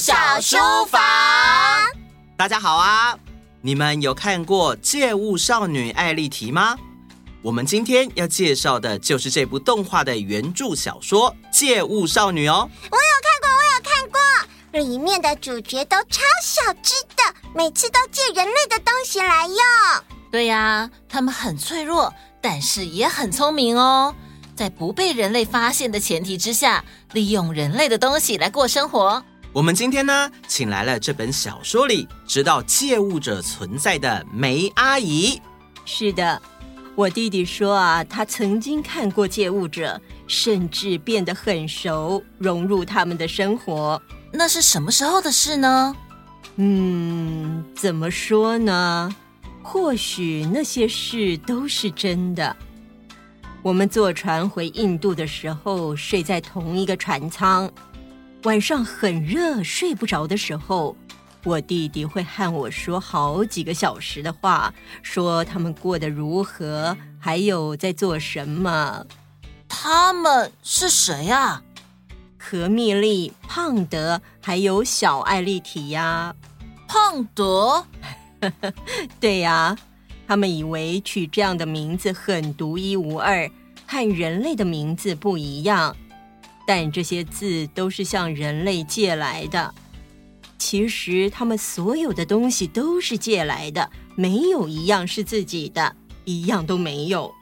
[0.00, 0.98] 小书房。
[2.34, 3.14] 大家好啊！
[3.60, 6.74] 你们有看过《借物少女艾莉缇》吗？
[7.42, 12.66] 我们今天要介绍的就是这部动画的原著小说《借物少女》哦。
[12.90, 17.22] 我有看过，我有看过，里面的主角都超小只的，
[17.54, 19.56] 每次都借人类的东西来用。
[20.30, 24.14] 对呀，他们很脆弱，但是也很聪明哦。
[24.56, 29.22] 在不被人类发现的前提之下，利用人类的东西来过生活。
[29.52, 35.42] 我们今天呢，请来了这本小说里知道借物者存在的梅阿姨。
[35.84, 36.40] 是的，
[36.94, 44.00] 我弟弟说啊，他曾经看过借物者，甚至变得很熟，融入他们的生活。
[44.32, 45.96] 那是什么时候的事呢？
[46.54, 49.12] 嗯，怎么说呢？
[49.64, 52.56] 或许那些事都是真的。
[53.62, 57.68] 我们坐船回印度的时候，睡在同一个船舱。
[58.44, 60.96] 晚上很热，睡不着的时候，
[61.44, 69.04] 我弟弟会和我说好几个小时的话，说他们过得如何，还有在做什么。
[69.68, 71.62] 他们是谁啊？
[72.38, 76.34] 何米丽、胖德，还有小艾丽缇呀。
[76.88, 77.84] 胖德？
[79.20, 79.76] 对呀。
[80.26, 83.50] 他们以为取这样的名字很独一无二，
[83.84, 85.96] 和人类的名字不一样，
[86.70, 89.74] 但这些字都是向人类借来的。
[90.56, 97.34] 其实他们所有的东西都是借来的，没有一样是自己的，一样都没有。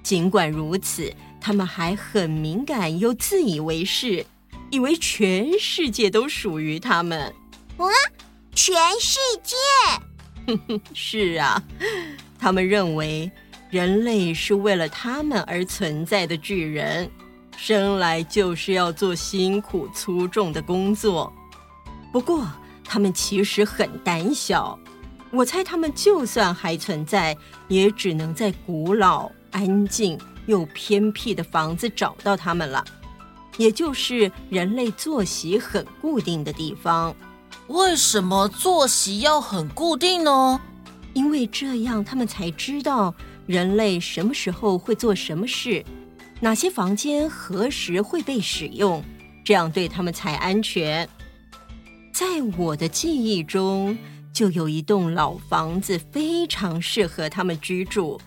[0.00, 4.24] 尽管如此，他们还很敏感又自以为是，
[4.70, 7.34] 以为全世界都属于他们。
[7.78, 7.84] 啊，
[8.54, 10.80] 全世界？
[10.94, 11.60] 是啊，
[12.38, 13.28] 他们认为
[13.70, 17.10] 人类是为了他们而存在的巨人，
[17.56, 21.32] 生来就是要做辛苦粗重的工作。
[22.12, 22.46] 不过，
[22.84, 24.78] 他们其实很胆小。
[25.32, 27.36] 我猜他们就算还存在，
[27.68, 32.84] 也只能在古老、安静又偏僻的房子找到他们了，
[33.56, 37.14] 也就是人类作息很固定的地方。
[37.66, 40.60] 为什么作息要很固定呢？
[41.12, 43.12] 因为这样他们才知道
[43.46, 45.84] 人类什么时候会做什么事，
[46.40, 49.02] 哪些房间何时会被使用，
[49.44, 51.08] 这样对他们才安全。
[52.12, 52.26] 在
[52.56, 53.96] 我的记忆中，
[54.32, 58.20] 就有一栋老房子非常适合他们居住，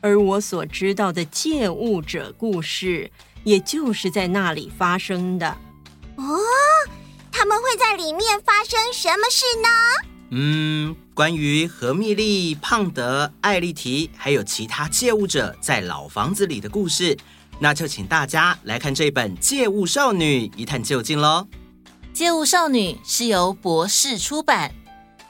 [0.00, 3.10] 而我所知道的借物者故事，
[3.44, 5.48] 也就是在那里发生的。
[6.16, 6.38] 哦。
[7.38, 9.68] 他们会在里面发生什么事呢？
[10.30, 17.16] 嗯，关于何蜜莉、胖德、艾莉缇，还有其他借物者在老房子里的故事，
[17.58, 21.48] 那就请大家来看这本《借物少女》一探究竟喽。
[22.12, 24.70] 《借物少女》是由博士出版，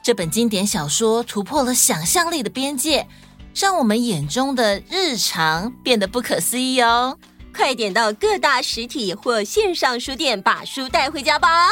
[0.03, 3.07] 这本经典小说突破了想象力的边界，
[3.55, 7.17] 让我们眼中的日常变得不可思议哦！
[7.55, 11.69] 快点到各大实体或线上书店把书带回家吧！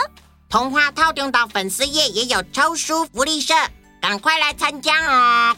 [0.49, 3.53] 童话套中岛粉丝页也有抽书福利社，
[4.07, 5.57] 赶快来参加啊！